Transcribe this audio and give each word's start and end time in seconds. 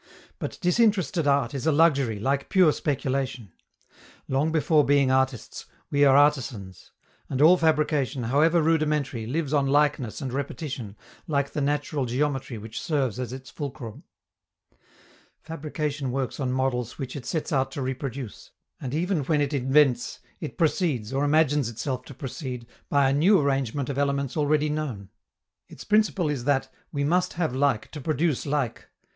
But 0.39 0.57
disinterested 0.61 1.27
art 1.27 1.53
is 1.53 1.67
a 1.67 1.71
luxury, 1.71 2.17
like 2.17 2.49
pure 2.49 2.71
speculation. 2.73 3.51
Long 4.27 4.51
before 4.51 4.83
being 4.83 5.11
artists, 5.11 5.67
we 5.91 6.03
are 6.05 6.17
artisans; 6.17 6.89
and 7.29 7.39
all 7.39 7.55
fabrication, 7.55 8.23
however 8.23 8.63
rudimentary, 8.63 9.27
lives 9.27 9.53
on 9.53 9.67
likeness 9.67 10.19
and 10.19 10.33
repetition, 10.33 10.95
like 11.27 11.51
the 11.51 11.61
natural 11.61 12.07
geometry 12.07 12.57
which 12.57 12.81
serves 12.81 13.19
as 13.19 13.31
its 13.31 13.51
fulcrum. 13.51 14.01
Fabrication 15.43 16.09
works 16.09 16.39
on 16.39 16.51
models 16.51 16.97
which 16.97 17.15
it 17.15 17.27
sets 17.27 17.51
out 17.53 17.69
to 17.73 17.81
reproduce; 17.83 18.49
and 18.79 18.95
even 18.95 19.23
when 19.25 19.39
it 19.39 19.53
invents, 19.53 20.19
it 20.39 20.57
proceeds, 20.57 21.13
or 21.13 21.23
imagines 21.23 21.69
itself 21.69 22.05
to 22.05 22.15
proceed, 22.15 22.65
by 22.89 23.07
a 23.07 23.13
new 23.13 23.39
arrangement 23.39 23.87
of 23.87 23.99
elements 23.99 24.35
already 24.35 24.67
known. 24.67 25.09
Its 25.67 25.83
principle 25.83 26.27
is 26.27 26.45
that 26.45 26.73
"we 26.91 27.03
must 27.03 27.33
have 27.33 27.53
like 27.55 27.91
to 27.91 28.01
produce 28.01 28.47
like." 28.47 28.87